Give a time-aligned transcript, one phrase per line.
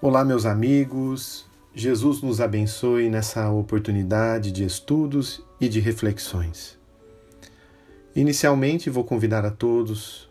[0.00, 1.44] Olá, meus amigos.
[1.74, 6.78] Jesus nos abençoe nessa oportunidade de estudos e de reflexões.
[8.14, 10.30] Inicialmente, vou convidar a todos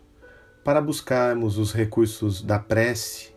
[0.63, 3.33] para buscarmos os recursos da prece,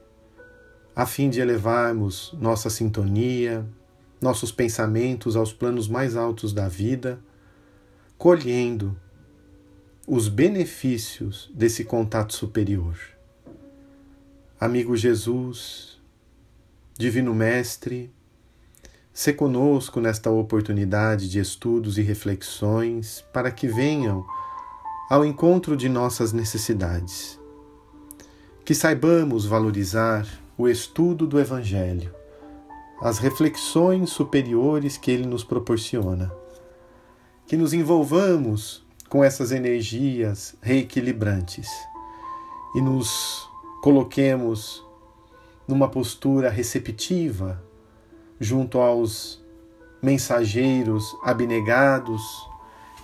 [0.95, 3.67] a fim de elevarmos nossa sintonia,
[4.21, 7.19] nossos pensamentos aos planos mais altos da vida,
[8.17, 8.97] colhendo
[10.07, 12.97] os benefícios desse contato superior.
[14.61, 15.90] Amigo Jesus,
[17.01, 18.13] Divino Mestre,
[19.11, 24.23] se conosco nesta oportunidade de estudos e reflexões para que venham
[25.09, 27.41] ao encontro de nossas necessidades.
[28.67, 32.15] Que saibamos valorizar o estudo do Evangelho,
[33.01, 36.31] as reflexões superiores que ele nos proporciona.
[37.47, 41.67] Que nos envolvamos com essas energias reequilibrantes
[42.75, 43.49] e nos
[43.83, 44.85] coloquemos
[45.71, 47.63] numa postura receptiva
[48.39, 49.41] junto aos
[50.03, 52.23] mensageiros abnegados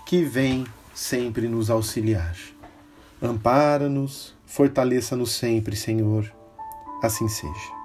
[0.05, 2.35] que vêm sempre nos auxiliar.
[3.21, 6.31] Ampara-nos, fortaleça-nos sempre, Senhor.
[7.01, 7.77] Assim seja.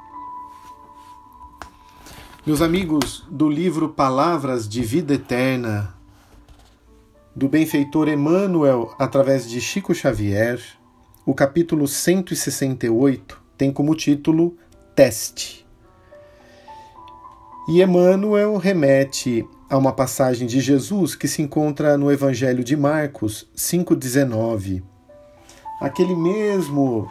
[2.44, 5.94] Meus amigos, do livro Palavras de Vida Eterna,
[7.36, 10.60] do benfeitor Emmanuel, através de Chico Xavier,
[11.24, 14.56] o capítulo 168 tem como título
[14.94, 15.66] teste.
[17.68, 23.48] E Emmanuel remete a uma passagem de Jesus que se encontra no Evangelho de Marcos
[23.56, 24.82] 5,19.
[25.80, 27.08] Aquele mesmo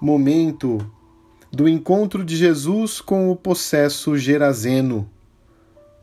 [0.00, 0.78] momento
[1.50, 5.08] do encontro de Jesus com o possesso gerazeno,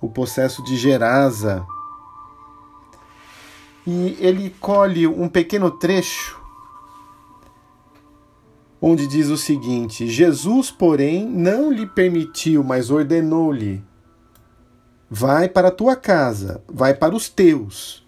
[0.01, 1.65] o possesso de Gerasa.
[3.85, 6.38] E ele colhe um pequeno trecho
[8.81, 13.83] onde diz o seguinte: Jesus, porém, não lhe permitiu, mas ordenou-lhe:
[15.09, 18.05] Vai para a tua casa, vai para os teus,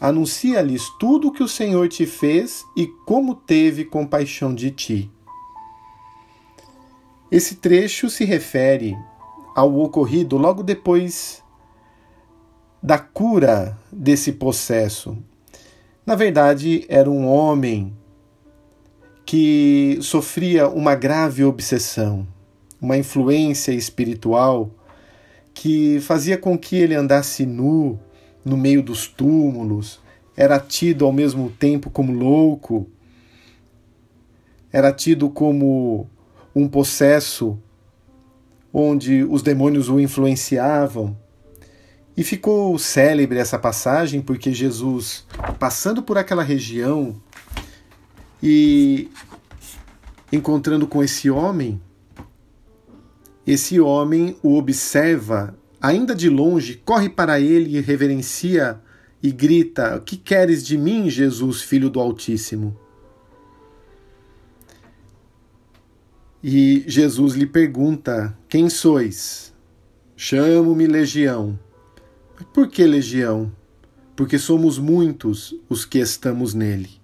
[0.00, 5.10] anuncia-lhes tudo o que o Senhor te fez e como teve compaixão de ti.
[7.30, 8.94] Esse trecho se refere
[9.54, 11.42] ao ocorrido logo depois
[12.82, 15.16] da cura desse processo.
[16.04, 17.96] Na verdade, era um homem
[19.24, 22.26] que sofria uma grave obsessão,
[22.80, 24.70] uma influência espiritual
[25.54, 27.98] que fazia com que ele andasse nu
[28.44, 30.00] no meio dos túmulos,
[30.36, 32.88] era tido ao mesmo tempo como louco,
[34.72, 36.08] era tido como
[36.54, 37.58] um possesso
[38.72, 41.16] onde os demônios o influenciavam.
[42.16, 45.26] E ficou célebre essa passagem porque Jesus,
[45.58, 47.20] passando por aquela região
[48.42, 49.08] e
[50.32, 51.80] encontrando com esse homem,
[53.46, 58.80] esse homem o observa, ainda de longe, corre para ele e reverencia
[59.22, 62.76] e grita: O que queres de mim, Jesus, filho do Altíssimo?
[66.42, 69.52] E Jesus lhe pergunta: Quem sois?
[70.16, 71.58] Chamo-me Legião.
[72.52, 73.52] Por que Legião?
[74.16, 77.01] Porque somos muitos os que estamos nele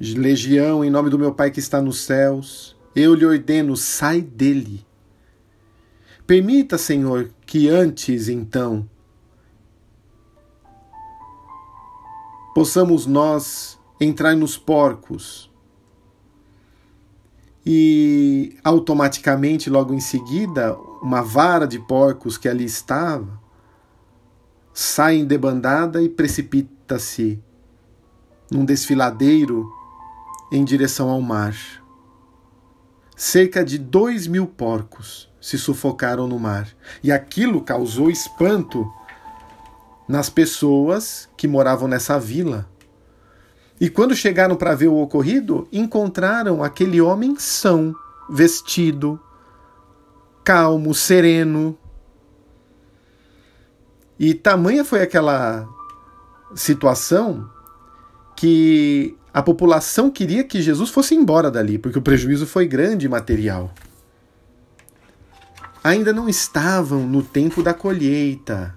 [0.00, 4.84] legião, em nome do meu Pai que está nos céus, eu lhe ordeno, sai dele.
[6.26, 8.88] Permita, Senhor, que antes, então,
[12.54, 15.50] possamos nós entrar nos porcos
[17.64, 23.46] e automaticamente, logo em seguida, uma vara de porcos que ali estava
[24.76, 27.42] sai em debandada e precipita-se
[28.50, 29.72] num desfiladeiro
[30.50, 31.54] em direção ao mar.
[33.16, 36.68] Cerca de dois mil porcos se sufocaram no mar,
[37.02, 38.90] e aquilo causou espanto
[40.08, 42.68] nas pessoas que moravam nessa vila.
[43.80, 47.94] E quando chegaram para ver o ocorrido, encontraram aquele homem são,
[48.28, 49.20] vestido,
[50.42, 51.76] calmo, sereno.
[54.18, 55.68] E tamanha foi aquela
[56.54, 57.50] situação
[58.34, 63.70] que a população queria que Jesus fosse embora dali, porque o prejuízo foi grande material.
[65.84, 68.74] Ainda não estavam no tempo da colheita.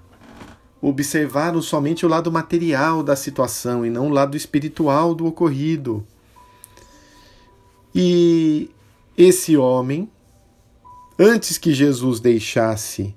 [0.81, 6.05] Observaram somente o lado material da situação e não o lado espiritual do ocorrido.
[7.95, 8.69] E
[9.17, 10.11] esse homem,
[11.17, 13.15] antes que Jesus deixasse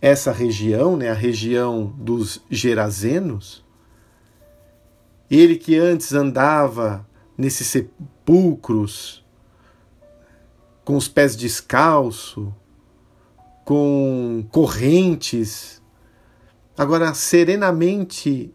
[0.00, 3.64] essa região, né, a região dos Gerazenos,
[5.30, 7.06] ele que antes andava
[7.38, 9.24] nesses sepulcros
[10.84, 12.52] com os pés descalço,
[13.64, 15.80] com correntes.
[16.76, 18.52] Agora, serenamente,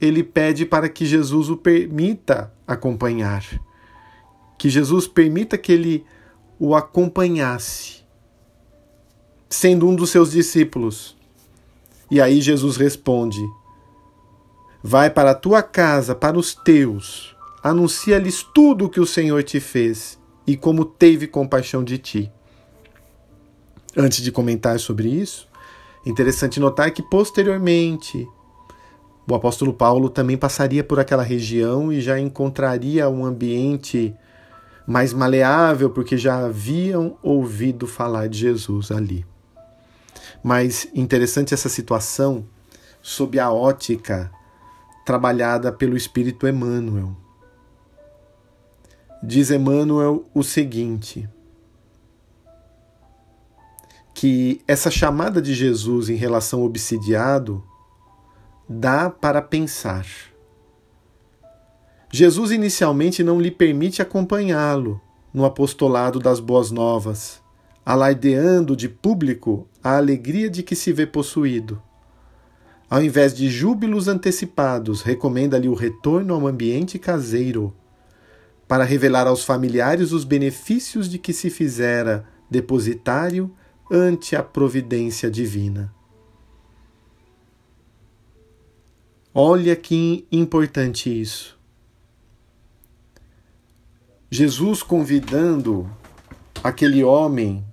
[0.00, 3.44] ele pede para que Jesus o permita acompanhar,
[4.56, 6.04] que Jesus permita que ele
[6.58, 8.04] o acompanhasse,
[9.50, 11.16] sendo um dos seus discípulos.
[12.10, 13.40] E aí Jesus responde:
[14.82, 19.58] Vai para a tua casa, para os teus, anuncia-lhes tudo o que o Senhor te
[19.58, 22.32] fez e como teve compaixão de ti.
[23.96, 25.48] Antes de comentar sobre isso,
[26.04, 28.28] interessante notar que posteriormente
[29.28, 34.14] o apóstolo Paulo também passaria por aquela região e já encontraria um ambiente
[34.86, 39.26] mais maleável, porque já haviam ouvido falar de Jesus ali.
[40.44, 42.46] Mas interessante essa situação
[43.02, 44.30] sob a ótica
[45.06, 47.16] trabalhada pelo Espírito Emmanuel.
[49.22, 51.28] Diz Emmanuel o seguinte:
[54.12, 57.62] que essa chamada de Jesus em relação ao obsidiado
[58.68, 60.04] dá para pensar.
[62.10, 65.00] Jesus inicialmente não lhe permite acompanhá-lo
[65.32, 67.40] no apostolado das boas novas,
[67.84, 71.80] alardeando de público a alegria de que se vê possuído.
[72.88, 77.74] Ao invés de júbilos antecipados, recomenda-lhe o retorno ao ambiente caseiro
[78.68, 83.52] para revelar aos familiares os benefícios de que se fizera depositário
[83.90, 85.92] ante a providência divina.
[89.34, 91.58] Olha que importante isso.
[94.30, 95.90] Jesus convidando
[96.62, 97.64] aquele homem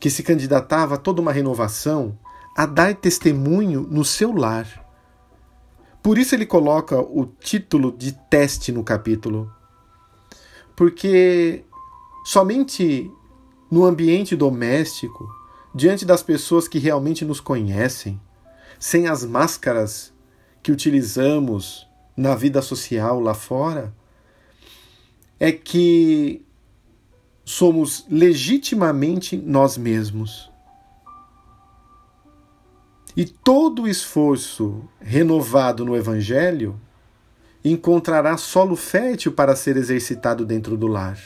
[0.00, 2.18] que se candidatava a toda uma renovação
[2.56, 4.84] a dar testemunho no seu lar.
[6.02, 9.52] Por isso ele coloca o título de teste no capítulo
[10.76, 11.64] porque
[12.22, 13.10] somente
[13.70, 15.26] no ambiente doméstico,
[15.74, 18.20] diante das pessoas que realmente nos conhecem,
[18.78, 20.12] sem as máscaras
[20.62, 23.94] que utilizamos na vida social lá fora,
[25.40, 26.44] é que
[27.44, 30.50] somos legitimamente nós mesmos.
[33.16, 36.78] E todo o esforço renovado no Evangelho
[37.64, 41.18] encontrará solo fértil para ser exercitado dentro do lar.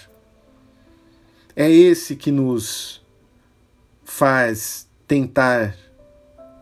[1.56, 3.04] É esse que nos
[4.04, 5.76] faz tentar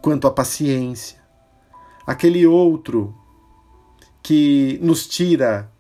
[0.01, 1.19] quanto à paciência.
[2.07, 3.15] Aquele outro
[4.23, 5.71] que nos tira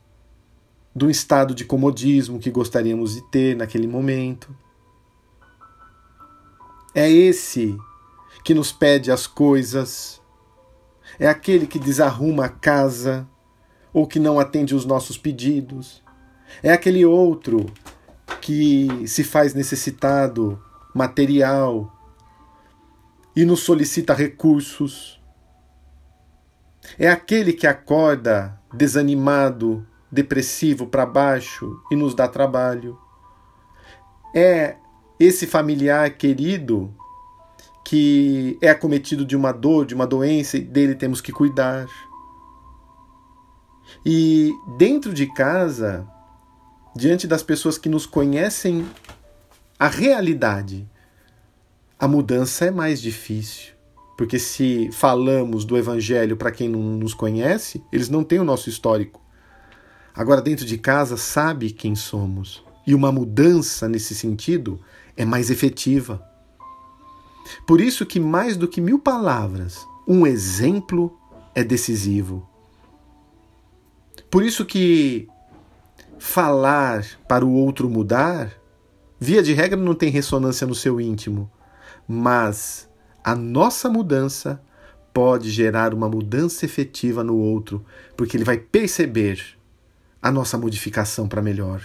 [0.94, 4.54] do estado de comodismo que gostaríamos de ter naquele momento.
[6.94, 7.78] É esse
[8.48, 10.22] que nos pede as coisas,
[11.18, 13.28] é aquele que desarruma a casa,
[13.92, 16.02] ou que não atende os nossos pedidos.
[16.62, 17.66] É aquele outro
[18.40, 20.58] que se faz necessitado
[20.94, 21.94] material
[23.36, 25.22] e nos solicita recursos.
[26.98, 32.98] É aquele que acorda desanimado, depressivo para baixo e nos dá trabalho.
[34.34, 34.76] É
[35.20, 36.96] esse familiar querido
[37.88, 41.86] que é acometido de uma dor, de uma doença e dele temos que cuidar.
[44.04, 46.06] E dentro de casa,
[46.94, 48.86] diante das pessoas que nos conhecem
[49.78, 50.86] a realidade,
[51.98, 53.72] a mudança é mais difícil.
[54.18, 58.68] Porque se falamos do evangelho para quem não nos conhece, eles não têm o nosso
[58.68, 59.18] histórico.
[60.14, 62.62] Agora, dentro de casa, sabe quem somos.
[62.86, 64.78] E uma mudança nesse sentido
[65.16, 66.27] é mais efetiva.
[67.66, 71.16] Por isso que mais do que mil palavras, um exemplo
[71.54, 72.48] é decisivo.
[74.30, 75.28] Por isso que
[76.18, 78.52] falar para o outro mudar,
[79.18, 81.50] via de regra, não tem ressonância no seu íntimo,
[82.06, 82.88] mas
[83.22, 84.60] a nossa mudança
[85.12, 87.84] pode gerar uma mudança efetiva no outro,
[88.16, 89.58] porque ele vai perceber
[90.20, 91.82] a nossa modificação para melhor.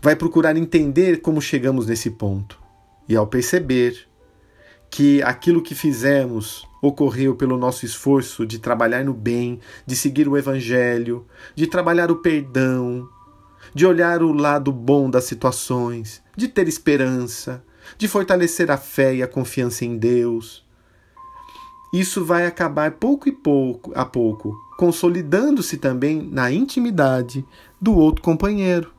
[0.00, 2.59] Vai procurar entender como chegamos nesse ponto.
[3.10, 4.06] E ao perceber
[4.88, 10.38] que aquilo que fizemos ocorreu pelo nosso esforço de trabalhar no bem, de seguir o
[10.38, 11.26] Evangelho,
[11.56, 13.08] de trabalhar o perdão,
[13.74, 17.64] de olhar o lado bom das situações, de ter esperança,
[17.98, 20.64] de fortalecer a fé e a confiança em Deus.
[21.92, 27.44] Isso vai acabar pouco e pouco a pouco, consolidando-se também na intimidade
[27.80, 28.92] do outro companheiro,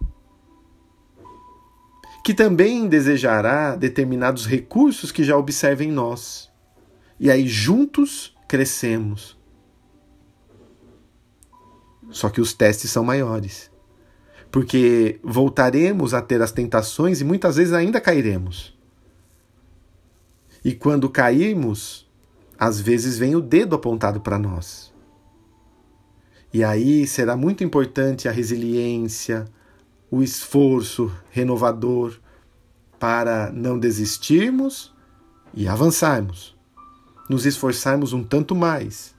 [2.23, 6.51] que também desejará determinados recursos que já observa em nós
[7.19, 9.37] e aí juntos crescemos.
[12.09, 13.71] Só que os testes são maiores.
[14.51, 18.77] porque voltaremos a ter as tentações e muitas vezes ainda cairemos.
[20.63, 22.07] E quando cairmos,
[22.59, 24.93] às vezes vem o dedo apontado para nós.
[26.53, 29.45] E aí será muito importante a resiliência,
[30.11, 32.19] o esforço renovador
[32.99, 34.93] para não desistirmos
[35.53, 36.55] e avançarmos,
[37.29, 39.15] nos esforçarmos um tanto mais,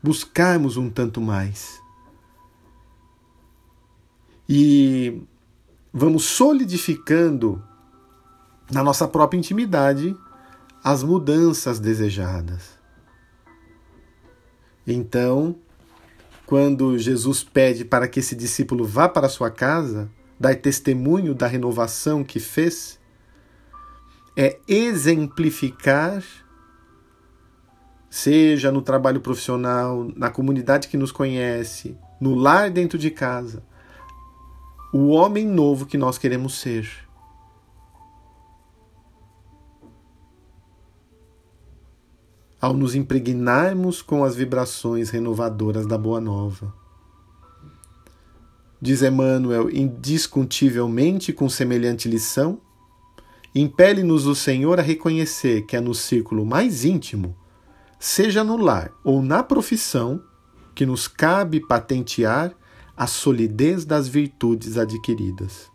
[0.00, 1.82] buscarmos um tanto mais.
[4.48, 5.22] E
[5.92, 7.62] vamos solidificando
[8.70, 10.16] na nossa própria intimidade
[10.84, 12.78] as mudanças desejadas.
[14.86, 15.56] Então,
[16.52, 22.22] quando Jesus pede para que esse discípulo vá para sua casa, dar testemunho da renovação
[22.22, 23.00] que fez,
[24.36, 26.22] é exemplificar,
[28.10, 33.64] seja no trabalho profissional, na comunidade que nos conhece, no lar dentro de casa,
[34.92, 36.86] o homem novo que nós queremos ser.
[42.62, 46.72] Ao nos impregnarmos com as vibrações renovadoras da Boa Nova.
[48.80, 52.60] Diz Emmanuel, indiscutivelmente com semelhante lição,
[53.52, 57.36] impele-nos o Senhor a reconhecer que é no círculo mais íntimo,
[57.98, 60.22] seja no lar ou na profissão,
[60.72, 62.54] que nos cabe patentear
[62.96, 65.71] a solidez das virtudes adquiridas.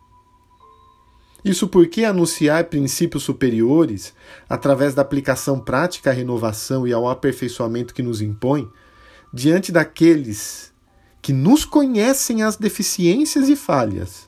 [1.48, 4.14] Isso porque anunciar princípios superiores,
[4.50, 8.70] através da aplicação prática à renovação e ao aperfeiçoamento que nos impõe,
[9.34, 10.74] diante daqueles
[11.22, 14.28] que nos conhecem as deficiências e falhas,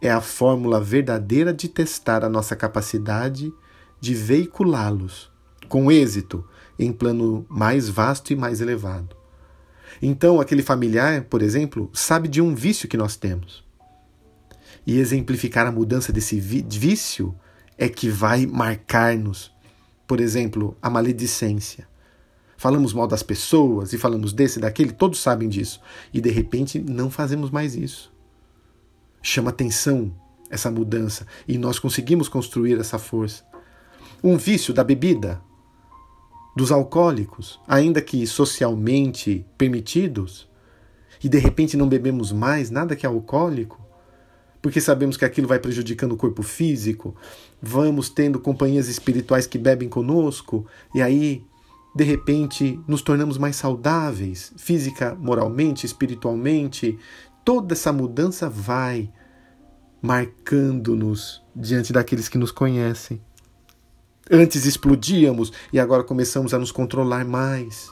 [0.00, 3.52] é a fórmula verdadeira de testar a nossa capacidade
[4.00, 5.30] de veiculá-los
[5.68, 6.42] com êxito
[6.78, 9.14] em plano mais vasto e mais elevado.
[10.00, 13.63] Então, aquele familiar, por exemplo, sabe de um vício que nós temos.
[14.86, 17.34] E exemplificar a mudança desse vício
[17.78, 19.52] é que vai marcar-nos.
[20.06, 21.88] Por exemplo, a maledicência.
[22.56, 25.80] Falamos mal das pessoas e falamos desse e daquele, todos sabem disso.
[26.12, 28.12] E de repente não fazemos mais isso.
[29.22, 30.14] Chama atenção
[30.50, 33.44] essa mudança e nós conseguimos construir essa força.
[34.22, 35.40] Um vício da bebida,
[36.56, 40.48] dos alcoólicos, ainda que socialmente permitidos,
[41.22, 43.83] e de repente não bebemos mais nada que é alcoólico,
[44.64, 47.14] porque sabemos que aquilo vai prejudicando o corpo físico,
[47.60, 51.44] vamos tendo companhias espirituais que bebem conosco, e aí,
[51.94, 56.98] de repente, nos tornamos mais saudáveis, física, moralmente, espiritualmente.
[57.44, 59.12] Toda essa mudança vai
[60.00, 63.20] marcando-nos diante daqueles que nos conhecem.
[64.30, 67.90] Antes explodíamos e agora começamos a nos controlar mais,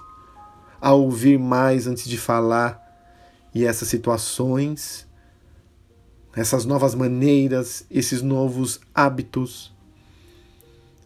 [0.80, 2.80] a ouvir mais antes de falar.
[3.54, 5.06] E essas situações,
[6.34, 9.72] essas novas maneiras, esses novos hábitos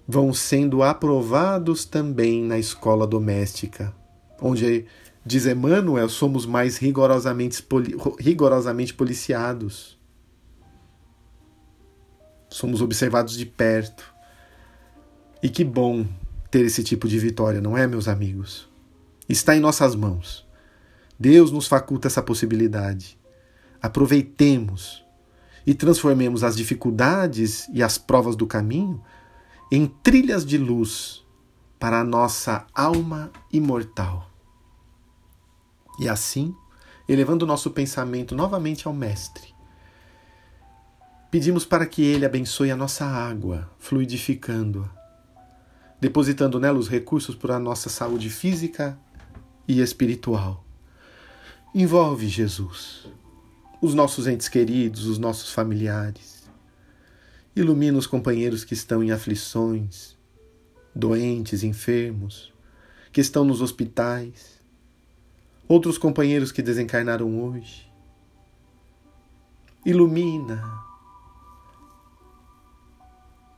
[0.06, 3.92] vão sendo aprovados também na escola doméstica,
[4.40, 4.86] onde,
[5.24, 7.64] diz Emmanuel, somos mais rigorosamente,
[8.20, 9.98] rigorosamente policiados.
[12.48, 14.14] Somos observados de perto
[15.42, 16.06] e que bom
[16.50, 18.68] ter esse tipo de vitória, não é, meus amigos?
[19.28, 20.46] Está em nossas mãos.
[21.18, 23.18] Deus nos faculta essa possibilidade.
[23.82, 25.05] Aproveitemos
[25.66, 29.02] e transformemos as dificuldades e as provas do caminho
[29.70, 31.24] em trilhas de luz
[31.78, 34.30] para a nossa alma imortal.
[35.98, 36.54] E assim,
[37.08, 39.54] elevando o nosso pensamento novamente ao Mestre,
[41.30, 44.96] pedimos para que Ele abençoe a nossa água, fluidificando-a
[46.00, 48.98] depositando nela os recursos para a nossa saúde física
[49.66, 50.64] e espiritual.
[51.74, 53.08] Envolve Jesus,
[53.80, 56.48] os nossos entes queridos, os nossos familiares.
[57.54, 60.16] Ilumina os companheiros que estão em aflições,
[60.94, 62.52] doentes, enfermos,
[63.12, 64.60] que estão nos hospitais,
[65.68, 67.90] outros companheiros que desencarnaram hoje.
[69.84, 70.62] Ilumina,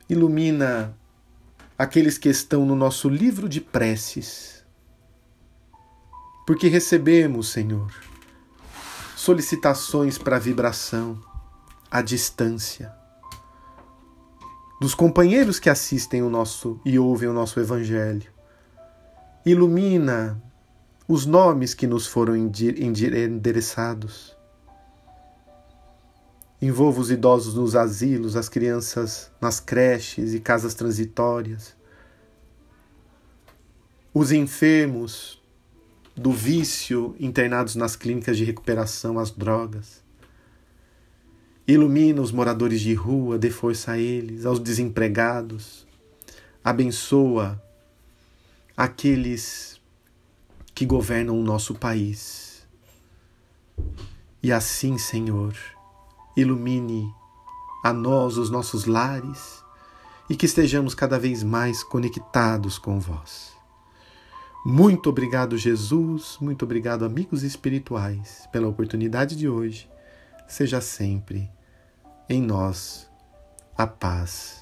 [0.07, 0.95] ilumina
[1.77, 4.65] aqueles que estão no nosso livro de preces.
[6.45, 7.93] Porque recebemos, Senhor,
[9.19, 11.19] solicitações para vibração
[11.91, 12.89] à distância
[14.79, 18.31] dos companheiros que assistem o nosso e ouvem o nosso evangelho.
[19.45, 20.41] Ilumina
[21.05, 24.37] os nomes que nos foram endereçados.
[26.61, 31.75] Envolva os idosos nos asilos, as crianças nas creches e casas transitórias.
[34.13, 35.38] Os enfermos
[36.19, 40.03] do vício internados nas clínicas de recuperação às drogas.
[41.65, 45.87] Ilumina os moradores de rua, dê força a eles, aos desempregados.
[46.61, 47.63] Abençoa
[48.75, 49.79] aqueles
[50.75, 52.67] que governam o nosso país.
[54.43, 55.55] E assim, Senhor,
[56.35, 57.09] ilumine
[57.81, 59.63] a nós os nossos lares
[60.29, 63.58] e que estejamos cada vez mais conectados com vós.
[64.65, 66.37] Muito obrigado, Jesus.
[66.41, 69.89] Muito obrigado, amigos espirituais, pela oportunidade de hoje.
[70.47, 71.49] Seja sempre
[72.27, 73.09] em nós
[73.77, 74.61] a paz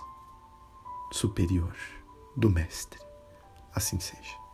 [1.12, 1.76] superior
[2.36, 3.00] do Mestre.
[3.74, 4.47] Assim seja.